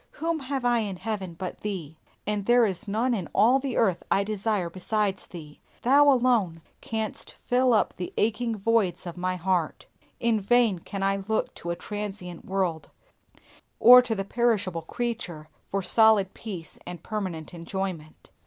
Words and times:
Whom 0.13 0.39
have 0.39 0.65
I 0.65 0.79
in 0.79 0.95
heaven 0.95 1.35
but 1.35 1.59
Thee, 1.59 1.95
and 2.25 2.47
there 2.47 2.65
is 2.65 2.87
none 2.87 3.13
in 3.13 3.29
all 3.35 3.59
the 3.59 3.77
earth 3.77 4.01
I 4.09 4.23
desire 4.23 4.67
besides 4.67 5.27
Thee. 5.27 5.59
Thou 5.83 6.05
alone 6.09 6.63
canst 6.81 7.35
fill 7.45 7.71
up 7.71 7.95
the 7.97 8.11
aching 8.17 8.57
voids 8.57 9.05
of 9.05 9.15
my 9.15 9.35
heart. 9.35 9.85
In 10.19 10.39
vain 10.39 10.79
can 10.79 11.03
I 11.03 11.17
look 11.27 11.53
to 11.53 11.69
a 11.69 11.75
transient 11.75 12.45
world, 12.45 12.89
or 13.79 14.01
to 14.01 14.15
the 14.15 14.25
perishable 14.25 14.81
creature, 14.81 15.49
for 15.69 15.83
solid 15.83 16.33
peace 16.33 16.79
and 16.87 17.03
permanent 17.03 17.53
enjoyment. 17.53 18.31